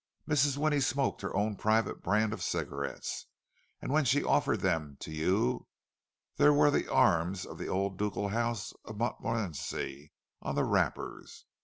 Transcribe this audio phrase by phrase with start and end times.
[0.27, 0.57] Mrs.
[0.57, 3.27] Winnie smoked her own private brand of cigarettes,
[3.79, 5.67] and when she offered them to you,
[6.37, 10.11] there were the arms of the old ducal house of Montmorenci
[10.41, 11.45] on the wrappers!